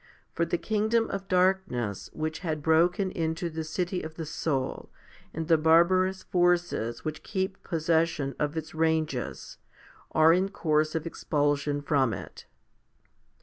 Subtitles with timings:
[0.33, 4.89] For the kingdom of darkness which had broken into the city of the soul,
[5.31, 9.59] and the barbarous forces which keep possession of its ranges,
[10.13, 12.47] are in course of expulsion from it.